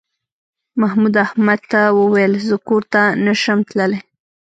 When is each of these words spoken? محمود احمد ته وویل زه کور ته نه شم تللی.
محمود 0.81 1.15
احمد 1.25 1.59
ته 1.71 1.81
وویل 1.99 2.33
زه 2.47 2.55
کور 2.67 2.83
ته 2.93 3.01
نه 3.25 3.33
شم 3.41 3.59
تللی. 3.69 3.99